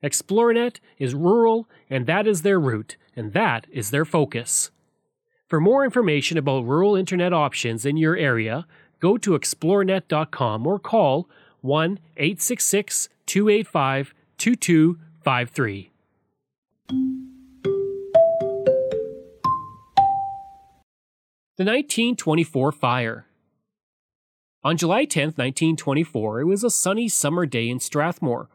Xplornet 0.02 0.76
is 0.98 1.14
rural, 1.14 1.68
and 1.88 2.06
that 2.06 2.26
is 2.26 2.42
their 2.42 2.58
route, 2.58 2.96
and 3.14 3.32
that 3.32 3.66
is 3.70 3.90
their 3.90 4.04
focus. 4.04 4.70
For 5.46 5.60
more 5.60 5.84
information 5.84 6.38
about 6.38 6.66
rural 6.66 6.96
internet 6.96 7.32
options 7.32 7.86
in 7.86 7.96
your 7.96 8.16
area, 8.16 8.66
go 9.00 9.16
to 9.18 9.38
xplornet.com 9.38 10.66
or 10.66 10.78
call 10.78 11.28
1 11.60 11.98
866 12.16 13.08
285 13.26 14.14
2253. 14.38 15.90
The 21.56 21.64
1924 21.64 22.72
Fire. 22.72 23.27
On 24.68 24.76
July 24.76 25.06
10, 25.06 25.28
1924, 25.28 26.42
it 26.42 26.44
was 26.44 26.62
a 26.62 26.68
sunny 26.68 27.08
summer 27.08 27.46
day 27.46 27.70
in 27.70 27.80
Strathmore, 27.80 28.50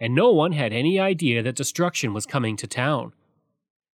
and 0.00 0.14
no 0.14 0.30
one 0.30 0.52
had 0.52 0.72
any 0.72 0.98
idea 0.98 1.42
that 1.42 1.54
destruction 1.54 2.14
was 2.14 2.24
coming 2.24 2.56
to 2.56 2.66
town. 2.66 3.12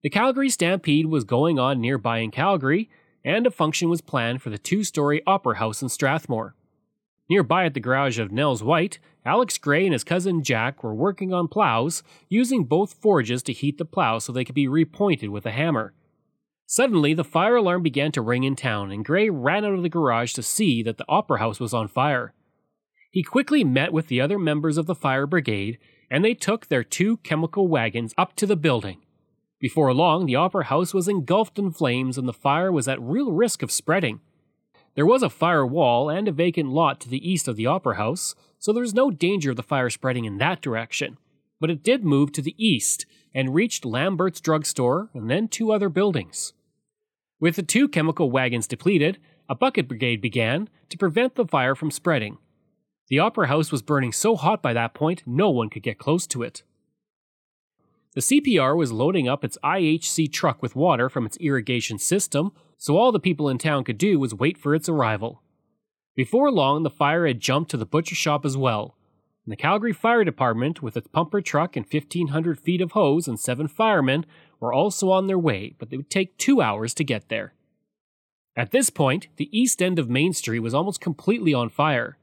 The 0.04 0.12
Calgary 0.12 0.52
Stampede 0.52 1.08
was 1.08 1.24
going 1.24 1.58
on 1.58 1.82
nearby 1.82 2.20
in 2.20 2.30
Calgary, 2.30 2.88
and 3.24 3.48
a 3.48 3.50
function 3.50 3.90
was 3.90 4.02
planned 4.02 4.44
for 4.44 4.52
the 4.52 4.60
two 4.60 4.84
story 4.84 5.24
Opera 5.26 5.56
House 5.56 5.82
in 5.82 5.90
Strathmore. 5.90 6.54
Nearby 7.32 7.66
at 7.66 7.74
the 7.74 7.80
garage 7.80 8.20
of 8.20 8.32
Nels 8.32 8.62
White, 8.62 9.00
Alex 9.26 9.58
Gray 9.58 9.86
and 9.86 9.94
his 9.94 10.04
cousin 10.04 10.44
Jack 10.44 10.84
were 10.84 10.94
working 10.94 11.34
on 11.34 11.48
plows, 11.48 12.04
using 12.30 12.66
both 12.66 12.94
forges 12.94 13.42
to 13.42 13.54
heat 13.54 13.80
the 13.80 13.86
plow 13.86 14.20
so 14.20 14.32
they 14.32 14.46
could 14.46 14.54
be 14.54 14.68
repointed 14.68 15.30
with 15.30 15.48
a 15.48 15.52
hammer. 15.52 15.96
Suddenly, 16.68 17.14
the 17.14 17.24
fire 17.24 17.58
alarm 17.58 17.84
began 17.84 18.12
to 18.14 18.22
ring 18.22 18.44
in 18.44 18.56
town, 18.56 18.92
and 18.92 19.06
Gray 19.06 19.30
ran 19.30 19.64
out 19.64 19.74
of 19.74 19.84
the 19.84 19.90
garage 19.90 20.34
to 20.34 20.44
see 20.44 20.82
that 20.84 20.98
the 20.98 21.06
opera 21.08 21.40
house 21.40 21.60
was 21.60 21.74
on 21.74 21.88
fire. 21.88 22.34
He 23.12 23.24
quickly 23.24 23.64
met 23.64 23.94
with 23.94 24.08
the 24.08 24.20
other 24.20 24.40
members 24.40 24.78
of 24.78 24.88
the 24.88 24.96
fire 24.96 25.28
brigade, 25.28 25.78
and 26.10 26.26
they 26.26 26.34
took 26.34 26.68
their 26.68 26.84
two 26.84 27.18
chemical 27.18 27.68
wagons 27.68 28.14
up 28.18 28.36
to 28.38 28.46
the 28.46 28.56
building. 28.56 29.02
Before 29.60 29.94
long, 29.94 30.26
the 30.26 30.36
opera 30.36 30.66
house 30.66 30.94
was 30.94 31.08
engulfed 31.08 31.58
in 31.60 31.72
flames, 31.72 32.18
and 32.18 32.28
the 32.28 32.34
fire 32.34 32.72
was 32.72 32.88
at 32.88 33.02
real 33.02 33.32
risk 33.32 33.62
of 33.62 33.72
spreading. 33.72 34.20
There 34.96 35.06
was 35.06 35.24
a 35.24 35.30
fire 35.30 35.66
wall 35.66 36.10
and 36.10 36.28
a 36.28 36.32
vacant 36.32 36.70
lot 36.70 37.00
to 37.02 37.10
the 37.10 37.30
east 37.30 37.48
of 37.48 37.56
the 37.56 37.68
opera 37.68 37.96
house, 37.96 38.34
so 38.60 38.74
there 38.74 38.82
was 38.82 38.94
no 38.94 39.12
danger 39.12 39.52
of 39.52 39.58
the 39.58 39.64
fire 39.64 39.90
spreading 39.90 40.26
in 40.26 40.38
that 40.40 40.62
direction. 40.62 41.18
But 41.60 41.70
it 41.70 41.84
did 41.84 42.04
move 42.04 42.32
to 42.34 42.42
the 42.42 42.56
east 42.58 43.06
and 43.36 43.54
reached 43.54 43.86
Lambert's 43.86 44.40
drugstore 44.40 45.10
and 45.14 45.30
then 45.30 45.50
two 45.50 45.72
other 45.72 45.90
buildings. 45.90 46.54
With 47.40 47.58
the 47.58 47.64
two 47.64 47.90
chemical 47.90 48.32
wagons 48.32 48.66
depleted, 48.66 49.20
a 49.50 49.54
bucket 49.54 49.90
brigade 49.90 50.22
began 50.22 50.70
to 50.90 50.98
prevent 50.98 51.36
the 51.36 51.46
fire 51.46 51.76
from 51.76 51.92
spreading. 51.92 52.38
The 53.10 53.20
opera 53.20 53.48
house 53.48 53.72
was 53.72 53.82
burning 53.82 54.14
so 54.14 54.38
hot 54.38 54.64
by 54.64 54.74
that 54.74 54.94
point, 54.94 55.22
no 55.26 55.50
one 55.50 55.70
could 55.70 55.84
get 55.84 56.00
close 56.00 56.26
to 56.28 56.42
it. 56.42 56.64
The 58.14 58.22
CPR 58.22 58.78
was 58.78 58.94
loading 58.94 59.28
up 59.28 59.44
its 59.44 59.58
IHC 59.62 60.32
truck 60.32 60.62
with 60.62 60.76
water 60.76 61.10
from 61.10 61.26
its 61.26 61.38
irrigation 61.38 62.00
system, 62.00 62.54
so 62.78 62.98
all 62.98 63.12
the 63.12 63.20
people 63.20 63.50
in 63.50 63.58
town 63.58 63.84
could 63.84 63.98
do 63.98 64.18
was 64.18 64.34
wait 64.34 64.58
for 64.58 64.74
its 64.74 64.88
arrival. 64.88 65.44
Before 66.16 66.50
long, 66.50 66.84
the 66.84 66.90
fire 66.90 67.28
had 67.28 67.42
jumped 67.42 67.70
to 67.72 67.78
the 67.78 67.86
butcher 67.86 68.16
shop 68.16 68.46
as 68.46 68.56
well. 68.56 68.96
And 69.46 69.52
the 69.52 69.58
Calgary 69.58 69.94
Fire 69.94 70.24
Department, 70.24 70.82
with 70.82 70.98
its 70.98 71.08
pumper 71.08 71.40
truck 71.40 71.76
and 71.76 71.86
1,500 71.86 72.60
feet 72.60 72.82
of 72.82 72.94
hose 72.94 73.28
and 73.28 73.40
seven 73.40 73.68
firemen, 73.68 74.26
were 74.60 74.74
also 74.74 75.12
on 75.12 75.28
their 75.28 75.38
way, 75.38 75.76
but 75.78 75.90
it 75.92 75.98
would 75.98 76.10
take 76.10 76.38
two 76.38 76.62
hours 76.62 76.96
to 76.96 77.04
get 77.04 77.30
there. 77.30 77.54
At 78.56 78.72
this 78.72 78.90
point, 78.90 79.28
the 79.36 79.56
east 79.58 79.84
end 79.84 80.00
of 80.00 80.10
Main 80.10 80.34
Street 80.34 80.60
was 80.60 80.74
almost 80.74 81.00
completely 81.00 81.54
on 81.54 81.70
fire. 81.70 82.18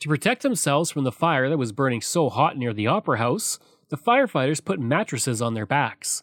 To 0.00 0.08
protect 0.08 0.42
themselves 0.42 0.90
from 0.90 1.04
the 1.04 1.12
fire 1.12 1.50
that 1.50 1.58
was 1.58 1.72
burning 1.72 2.00
so 2.00 2.30
hot 2.30 2.56
near 2.56 2.72
the 2.72 2.86
Opera 2.86 3.18
House, 3.18 3.58
the 3.90 3.98
firefighters 3.98 4.64
put 4.64 4.80
mattresses 4.80 5.42
on 5.42 5.52
their 5.52 5.66
backs. 5.66 6.22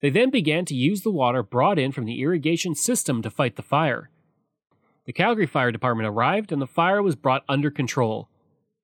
They 0.00 0.08
then 0.08 0.30
began 0.30 0.64
to 0.66 0.74
use 0.74 1.02
the 1.02 1.10
water 1.10 1.42
brought 1.42 1.78
in 1.78 1.92
from 1.92 2.04
the 2.06 2.22
irrigation 2.22 2.74
system 2.74 3.22
to 3.22 3.30
fight 3.30 3.56
the 3.56 3.62
fire. 3.62 4.10
The 5.04 5.12
Calgary 5.12 5.46
Fire 5.46 5.70
Department 5.70 6.08
arrived 6.08 6.50
and 6.50 6.62
the 6.62 6.66
fire 6.66 7.02
was 7.02 7.14
brought 7.14 7.44
under 7.48 7.70
control. 7.70 8.28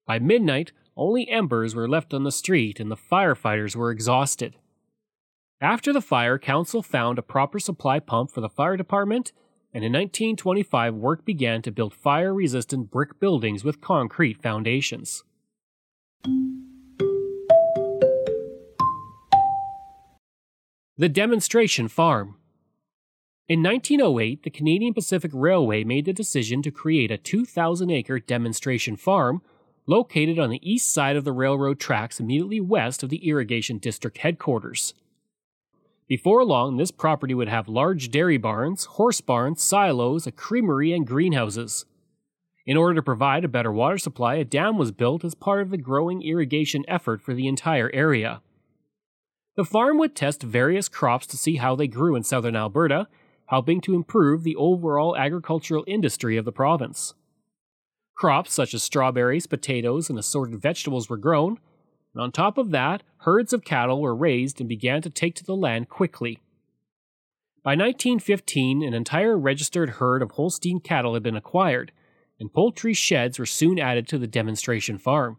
By 0.06 0.18
midnight, 0.18 0.72
only 0.96 1.28
embers 1.28 1.74
were 1.74 1.88
left 1.88 2.12
on 2.12 2.24
the 2.24 2.32
street 2.32 2.78
and 2.80 2.90
the 2.90 2.96
firefighters 2.96 3.74
were 3.74 3.90
exhausted. 3.90 4.56
After 5.60 5.92
the 5.92 6.00
fire, 6.00 6.38
council 6.38 6.82
found 6.82 7.18
a 7.18 7.22
proper 7.22 7.58
supply 7.58 8.00
pump 8.00 8.30
for 8.30 8.40
the 8.40 8.48
fire 8.48 8.76
department, 8.76 9.32
and 9.72 9.84
in 9.84 9.92
1925 9.92 10.94
work 10.94 11.24
began 11.24 11.62
to 11.62 11.70
build 11.70 11.94
fire 11.94 12.34
resistant 12.34 12.90
brick 12.90 13.18
buildings 13.20 13.64
with 13.64 13.80
concrete 13.80 14.42
foundations. 14.42 15.24
The 20.98 21.08
Demonstration 21.08 21.88
Farm 21.88 22.36
In 23.48 23.62
1908, 23.62 24.42
the 24.42 24.50
Canadian 24.50 24.92
Pacific 24.92 25.30
Railway 25.32 25.84
made 25.84 26.04
the 26.04 26.12
decision 26.12 26.60
to 26.62 26.70
create 26.70 27.10
a 27.10 27.16
2,000 27.16 27.90
acre 27.90 28.18
demonstration 28.18 28.96
farm 28.96 29.42
located 29.86 30.38
on 30.38 30.50
the 30.50 30.60
east 30.62 30.92
side 30.92 31.16
of 31.16 31.24
the 31.24 31.32
railroad 31.32 31.80
tracks 31.80 32.20
immediately 32.20 32.60
west 32.60 33.02
of 33.02 33.10
the 33.10 33.28
Irrigation 33.28 33.78
District 33.78 34.18
headquarters. 34.18 34.94
Before 36.08 36.44
long, 36.44 36.76
this 36.76 36.90
property 36.90 37.34
would 37.34 37.48
have 37.48 37.68
large 37.68 38.10
dairy 38.10 38.36
barns, 38.36 38.84
horse 38.84 39.20
barns, 39.20 39.62
silos, 39.62 40.26
a 40.26 40.32
creamery, 40.32 40.92
and 40.92 41.06
greenhouses. 41.06 41.86
In 42.64 42.76
order 42.76 42.94
to 42.94 43.02
provide 43.02 43.44
a 43.44 43.48
better 43.48 43.72
water 43.72 43.98
supply, 43.98 44.36
a 44.36 44.44
dam 44.44 44.78
was 44.78 44.92
built 44.92 45.24
as 45.24 45.34
part 45.34 45.62
of 45.62 45.70
the 45.70 45.78
growing 45.78 46.22
irrigation 46.22 46.84
effort 46.86 47.20
for 47.20 47.34
the 47.34 47.48
entire 47.48 47.90
area. 47.92 48.40
The 49.56 49.64
farm 49.64 49.98
would 49.98 50.14
test 50.14 50.42
various 50.42 50.88
crops 50.88 51.26
to 51.28 51.36
see 51.36 51.56
how 51.56 51.74
they 51.74 51.88
grew 51.88 52.14
in 52.14 52.22
southern 52.22 52.56
Alberta, 52.56 53.08
helping 53.46 53.80
to 53.82 53.94
improve 53.94 54.44
the 54.44 54.56
overall 54.56 55.16
agricultural 55.16 55.84
industry 55.86 56.36
of 56.36 56.44
the 56.44 56.52
province. 56.52 57.14
Crops 58.14 58.52
such 58.52 58.74
as 58.74 58.82
strawberries, 58.82 59.46
potatoes, 59.46 60.08
and 60.08 60.18
assorted 60.18 60.60
vegetables 60.60 61.08
were 61.08 61.16
grown, 61.16 61.58
and 62.14 62.22
on 62.22 62.30
top 62.30 62.58
of 62.58 62.70
that, 62.70 63.02
herds 63.18 63.52
of 63.52 63.64
cattle 63.64 64.00
were 64.00 64.14
raised 64.14 64.60
and 64.60 64.68
began 64.68 65.02
to 65.02 65.10
take 65.10 65.34
to 65.36 65.44
the 65.44 65.56
land 65.56 65.88
quickly. 65.88 66.38
By 67.62 67.72
1915, 67.72 68.82
an 68.82 68.92
entire 68.92 69.38
registered 69.38 69.90
herd 69.90 70.20
of 70.20 70.32
Holstein 70.32 70.80
cattle 70.80 71.14
had 71.14 71.22
been 71.22 71.36
acquired, 71.36 71.92
and 72.40 72.52
poultry 72.52 72.92
sheds 72.92 73.38
were 73.38 73.46
soon 73.46 73.78
added 73.78 74.08
to 74.08 74.18
the 74.18 74.26
demonstration 74.26 74.98
farm. 74.98 75.38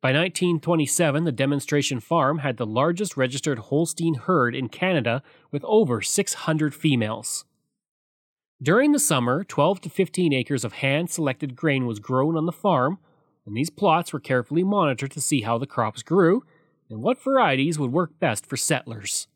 By 0.00 0.08
1927, 0.08 1.24
the 1.24 1.32
demonstration 1.32 2.00
farm 2.00 2.38
had 2.38 2.56
the 2.56 2.64
largest 2.64 3.16
registered 3.16 3.58
Holstein 3.58 4.14
herd 4.14 4.54
in 4.54 4.68
Canada 4.68 5.22
with 5.50 5.64
over 5.64 6.00
600 6.00 6.74
females. 6.74 7.44
During 8.60 8.90
the 8.90 8.98
summer, 8.98 9.44
12 9.44 9.82
to 9.82 9.88
15 9.88 10.32
acres 10.32 10.64
of 10.64 10.72
hand 10.72 11.10
selected 11.10 11.54
grain 11.54 11.86
was 11.86 12.00
grown 12.00 12.36
on 12.36 12.46
the 12.46 12.52
farm, 12.52 12.98
and 13.46 13.56
these 13.56 13.70
plots 13.70 14.12
were 14.12 14.18
carefully 14.18 14.64
monitored 14.64 15.12
to 15.12 15.20
see 15.20 15.42
how 15.42 15.58
the 15.58 15.66
crops 15.66 16.02
grew 16.02 16.42
and 16.90 17.00
what 17.00 17.22
varieties 17.22 17.78
would 17.78 17.92
work 17.92 18.18
best 18.18 18.44
for 18.44 18.56
settlers. 18.56 19.28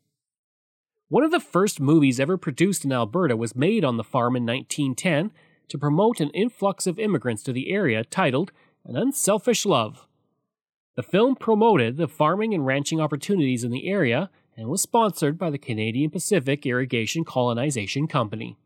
One 1.07 1.23
of 1.23 1.31
the 1.31 1.39
first 1.39 1.79
movies 1.79 2.19
ever 2.19 2.37
produced 2.37 2.83
in 2.83 2.91
Alberta 2.91 3.37
was 3.37 3.55
made 3.55 3.85
on 3.85 3.95
the 3.95 4.03
farm 4.03 4.35
in 4.35 4.45
1910 4.45 5.31
to 5.69 5.77
promote 5.77 6.19
an 6.19 6.29
influx 6.31 6.85
of 6.85 6.99
immigrants 6.99 7.43
to 7.43 7.53
the 7.53 7.71
area 7.71 8.03
titled 8.03 8.51
An 8.83 8.97
Unselfish 8.97 9.65
Love. 9.65 10.05
The 10.95 11.03
film 11.03 11.37
promoted 11.37 11.95
the 11.95 12.09
farming 12.09 12.53
and 12.53 12.65
ranching 12.65 12.99
opportunities 12.99 13.63
in 13.63 13.71
the 13.71 13.87
area 13.87 14.29
and 14.57 14.67
was 14.67 14.81
sponsored 14.81 15.37
by 15.37 15.49
the 15.49 15.57
Canadian 15.57 16.09
Pacific 16.09 16.65
Irrigation 16.65 17.23
Colonization 17.23 18.07
Company. 18.07 18.57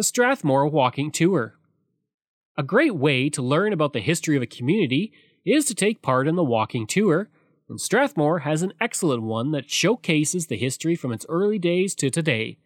The 0.00 0.04
Strathmore 0.04 0.66
Walking 0.66 1.10
Tour. 1.10 1.58
A 2.56 2.62
great 2.62 2.96
way 2.96 3.28
to 3.28 3.42
learn 3.42 3.74
about 3.74 3.92
the 3.92 4.00
history 4.00 4.34
of 4.34 4.42
a 4.42 4.46
community 4.46 5.12
is 5.44 5.66
to 5.66 5.74
take 5.74 6.00
part 6.00 6.26
in 6.26 6.36
the 6.36 6.42
walking 6.42 6.86
tour, 6.86 7.28
and 7.68 7.78
Strathmore 7.78 8.38
has 8.38 8.62
an 8.62 8.72
excellent 8.80 9.24
one 9.24 9.50
that 9.50 9.70
showcases 9.70 10.46
the 10.46 10.56
history 10.56 10.96
from 10.96 11.12
its 11.12 11.26
early 11.28 11.58
days 11.58 11.94
to 11.96 12.08
today. 12.08 12.56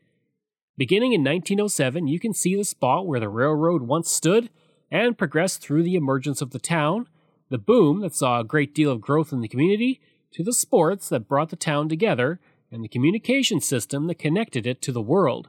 Beginning 0.76 1.12
in 1.12 1.24
1907, 1.24 2.06
you 2.06 2.20
can 2.20 2.32
see 2.32 2.54
the 2.54 2.62
spot 2.62 3.04
where 3.04 3.18
the 3.18 3.28
railroad 3.28 3.82
once 3.82 4.12
stood 4.12 4.48
and 4.88 5.18
progress 5.18 5.56
through 5.56 5.82
the 5.82 5.96
emergence 5.96 6.40
of 6.40 6.52
the 6.52 6.60
town, 6.60 7.08
the 7.48 7.58
boom 7.58 7.98
that 8.00 8.14
saw 8.14 8.38
a 8.38 8.44
great 8.44 8.76
deal 8.76 8.92
of 8.92 9.00
growth 9.00 9.32
in 9.32 9.40
the 9.40 9.48
community, 9.48 10.00
to 10.30 10.44
the 10.44 10.52
sports 10.52 11.08
that 11.08 11.26
brought 11.26 11.50
the 11.50 11.56
town 11.56 11.88
together, 11.88 12.38
and 12.74 12.82
the 12.82 12.88
communication 12.88 13.60
system 13.60 14.08
that 14.08 14.18
connected 14.18 14.66
it 14.66 14.82
to 14.82 14.90
the 14.90 15.00
world. 15.00 15.48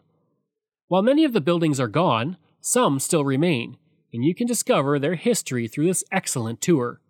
While 0.90 1.02
many 1.02 1.26
of 1.26 1.34
the 1.34 1.42
buildings 1.42 1.80
are 1.80 1.88
gone, 1.88 2.38
some 2.62 3.00
still 3.00 3.26
remain, 3.26 3.78
and 4.14 4.24
you 4.24 4.36
can 4.36 4.46
discover 4.46 5.00
their 5.00 5.16
history 5.16 5.68
through 5.68 5.88
this 5.88 6.04
excellent 6.12 6.62
tour. 6.62 7.02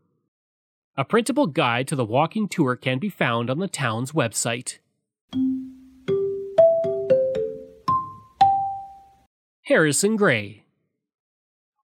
A 0.96 1.04
printable 1.04 1.48
guide 1.48 1.90
to 1.90 1.98
the 1.98 2.06
walking 2.06 2.48
tour 2.48 2.78
can 2.78 2.98
be 2.98 3.10
found 3.10 3.50
on 3.50 3.60
the 3.60 3.68
town's 3.68 4.14
website. 4.14 4.78
Harrison 9.66 10.16
Gray 10.16 10.62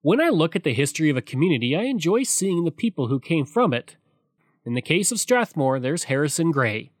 when 0.00 0.20
I 0.20 0.30
look 0.30 0.56
at 0.56 0.64
the 0.64 0.74
history 0.74 1.10
of 1.10 1.16
a 1.16 1.22
community, 1.22 1.76
I 1.76 1.82
enjoy 1.82 2.24
seeing 2.24 2.64
the 2.64 2.72
people 2.72 3.06
who 3.06 3.20
came 3.20 3.44
from 3.44 3.72
it. 3.72 3.96
In 4.64 4.74
the 4.74 4.82
case 4.82 5.12
of 5.12 5.20
Strathmore, 5.20 5.78
there's 5.78 6.04
Harrison 6.04 6.50
Gray. 6.50 6.91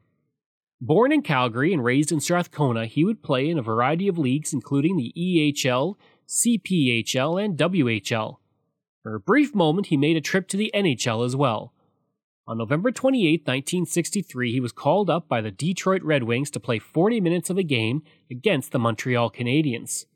Born 0.84 1.12
in 1.12 1.22
Calgary 1.22 1.72
and 1.72 1.84
raised 1.84 2.10
in 2.10 2.18
Strathcona, 2.18 2.86
he 2.86 3.04
would 3.04 3.22
play 3.22 3.48
in 3.48 3.56
a 3.56 3.62
variety 3.62 4.08
of 4.08 4.18
leagues, 4.18 4.52
including 4.52 4.96
the 4.96 5.12
EHL, 5.16 5.94
CPHL, 6.26 7.44
and 7.44 7.56
WHL. 7.56 8.38
For 9.04 9.14
a 9.14 9.20
brief 9.20 9.54
moment, 9.54 9.86
he 9.86 9.96
made 9.96 10.16
a 10.16 10.20
trip 10.20 10.48
to 10.48 10.56
the 10.56 10.72
NHL 10.74 11.24
as 11.24 11.36
well. 11.36 11.72
On 12.48 12.58
November 12.58 12.90
28, 12.90 13.42
1963, 13.42 14.50
he 14.50 14.58
was 14.58 14.72
called 14.72 15.08
up 15.08 15.28
by 15.28 15.40
the 15.40 15.52
Detroit 15.52 16.02
Red 16.02 16.24
Wings 16.24 16.50
to 16.50 16.58
play 16.58 16.80
40 16.80 17.20
minutes 17.20 17.48
of 17.48 17.58
a 17.58 17.62
game 17.62 18.02
against 18.28 18.72
the 18.72 18.80
Montreal 18.80 19.30
Canadiens. 19.30 20.06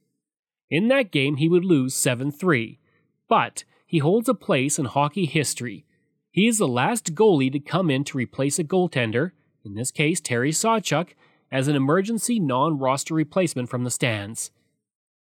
In 0.69 0.89
that 0.89 1.13
game, 1.13 1.37
he 1.37 1.49
would 1.49 1.65
lose 1.65 1.95
7 1.95 2.33
3, 2.33 2.81
but 3.29 3.63
he 3.87 3.99
holds 3.99 4.29
a 4.29 4.35
place 4.35 4.81
in 4.81 4.87
hockey 4.87 5.27
history. 5.27 5.87
He 6.33 6.49
is 6.49 6.59
the 6.59 6.67
last 6.67 7.15
goalie 7.15 7.53
to 7.53 7.61
come 7.61 7.89
in 7.89 8.03
to 8.03 8.19
replace 8.19 8.59
a 8.59 8.65
goaltender, 8.65 9.31
in 9.67 9.75
this 9.75 9.91
case 9.91 10.21
Terry 10.21 10.53
Sawchuk, 10.53 11.11
as 11.53 11.69
an 11.69 11.77
emergency 11.77 12.41
non 12.41 12.79
roster 12.79 13.15
replacement 13.15 13.69
from 13.69 13.85
the 13.85 13.91
stands. 13.91 14.51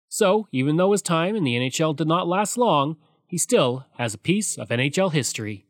So, 0.07 0.47
even 0.51 0.77
though 0.77 0.91
his 0.91 1.01
time 1.01 1.35
in 1.35 1.43
the 1.43 1.55
NHL 1.55 1.95
did 1.95 2.07
not 2.07 2.27
last 2.27 2.57
long, 2.57 2.95
he 3.27 3.37
still 3.37 3.85
has 3.97 4.13
a 4.13 4.19
piece 4.19 4.57
of 4.57 4.69
NHL 4.69 5.11
history. 5.11 5.65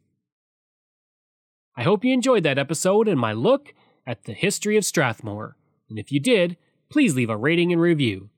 I 1.76 1.84
hope 1.84 2.06
you 2.06 2.14
enjoyed 2.14 2.44
that 2.44 2.60
episode 2.60 3.08
and 3.08 3.20
my 3.20 3.34
look 3.34 3.74
at 4.06 4.26
the 4.26 4.34
history 4.34 4.78
of 4.78 4.86
Strathmore. 4.86 5.58
And 5.90 5.98
if 5.98 6.12
you 6.12 6.20
did, 6.20 6.58
please 6.90 7.16
leave 7.16 7.30
a 7.30 7.38
rating 7.38 7.72
and 7.72 7.82
review. 7.82 8.30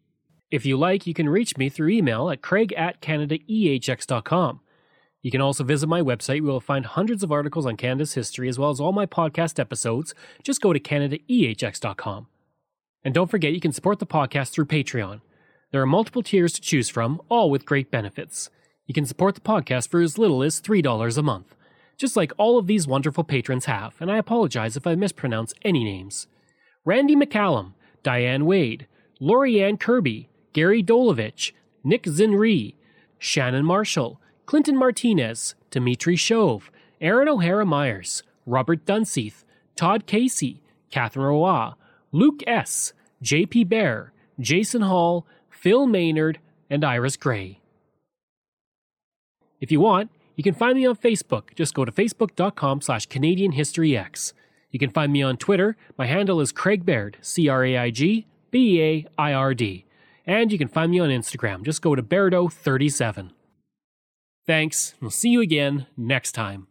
If 0.50 0.66
you 0.66 0.78
like, 0.78 1.06
you 1.06 1.14
can 1.14 1.30
reach 1.30 1.58
me 1.58 1.70
through 1.70 1.90
email 1.90 2.30
at 2.30 2.42
craig 2.42 2.74
at 2.74 3.02
canadaehx.com. 3.02 4.62
You 5.22 5.32
can 5.32 5.42
also 5.42 5.64
visit 5.64 5.88
my 5.88 6.02
website 6.02 6.38
you'll 6.38 6.60
find 6.60 6.86
hundreds 6.86 7.24
of 7.24 7.32
articles 7.32 7.66
on 7.66 7.76
Canada's 7.76 8.14
history 8.14 8.48
as 8.48 8.60
well 8.60 8.70
as 8.70 8.80
all 8.80 8.92
my 8.94 9.06
podcast 9.06 9.60
episodes. 9.60 10.14
Just 10.44 10.62
go 10.62 10.74
to 10.74 10.80
canadaehx.com. 10.80 12.28
And 13.04 13.14
don't 13.14 13.30
forget 13.32 13.54
you 13.54 13.60
can 13.60 13.72
support 13.72 14.00
the 14.00 14.06
podcast 14.06 14.52
through 14.52 14.66
Patreon. 14.66 15.22
There 15.72 15.82
are 15.82 15.88
multiple 15.88 16.24
tiers 16.24 16.54
to 16.54 16.62
choose 16.62 16.90
from, 16.90 17.22
all 17.30 17.50
with 17.50 17.66
great 17.66 17.92
benefits. 17.92 18.50
You 18.86 18.94
can 18.94 19.06
support 19.06 19.36
the 19.36 19.42
podcast 19.42 19.90
for 19.90 20.02
as 20.02 20.18
little 20.18 20.44
as 20.44 20.62
$3 20.62 21.18
a 21.18 21.22
month, 21.22 21.56
just 21.98 22.16
like 22.16 22.32
all 22.38 22.58
of 22.58 22.68
these 22.68 22.88
wonderful 22.88 23.24
patrons 23.24 23.66
have, 23.66 23.96
and 24.00 24.10
I 24.10 24.18
apologize 24.18 24.78
if 24.78 24.88
I 24.88 24.96
mispronounce 24.96 25.54
any 25.64 25.84
names. 25.84 26.28
Randy 26.86 27.16
McCallum, 27.16 27.74
Diane 28.02 28.46
Wade, 28.46 28.88
Lorianne 29.20 29.80
Kirby, 29.80 30.30
Gary 30.54 30.82
Dolovich, 30.82 31.52
Nick 31.84 32.04
Zinri, 32.04 32.76
Shannon 33.20 33.66
Marshall, 33.66 34.22
Clinton 34.48 34.78
Martinez, 34.78 35.56
Dimitri 35.72 36.16
Shove, 36.16 36.72
Aaron 37.02 37.28
O'Hara 37.28 37.66
Myers, 37.66 38.24
Robert 38.46 38.86
Dunseith, 38.86 39.44
Todd 39.76 40.06
Casey, 40.06 40.62
Catherine 40.90 41.26
Roy, 41.26 41.72
Luke 42.14 42.42
S., 42.48 42.94
J.P. 43.22 43.66
Bear, 43.66 44.14
Jason 44.40 44.84
Hall, 44.84 45.28
Phil 45.50 45.86
Maynard, 45.86 46.40
and 46.70 46.86
Iris 46.86 47.18
Gray. 47.18 47.60
If 49.60 49.70
you 49.70 49.82
want, 49.82 50.12
you 50.38 50.46
can 50.46 50.54
find 50.54 50.78
me 50.78 50.86
on 50.86 50.96
Facebook. 50.96 51.54
Just 51.54 51.74
go 51.74 51.84
to 51.84 51.92
facebook.com 51.92 52.80
slash 52.80 53.06
Canadian 53.08 53.52
History 53.52 53.98
X. 53.98 54.34
You 54.72 54.80
can 54.80 54.92
find 54.92 55.12
me 55.12 55.22
on 55.22 55.36
Twitter. 55.36 55.76
My 55.98 56.06
handle 56.06 56.40
is 56.40 56.54
Craig 56.54 56.86
Baird, 56.86 57.18
C 57.20 57.50
R 57.50 57.66
A 57.66 57.78
I 57.78 57.90
G 57.90 58.28
B 58.50 58.82
A 58.82 59.08
I 59.18 59.34
R 59.34 59.54
D. 59.54 59.84
And 60.26 60.54
you 60.54 60.58
can 60.58 60.70
find 60.70 60.92
me 60.92 61.00
on 61.00 61.10
Instagram. 61.10 61.64
Just 61.64 61.82
go 61.82 61.96
to 61.96 62.04
Bairdo37. 62.04 63.32
Thanks. 64.48 64.96
We'll 65.02 65.12
see 65.12 65.30
you 65.30 65.42
again 65.42 65.88
next 65.98 66.32
time. 66.32 66.68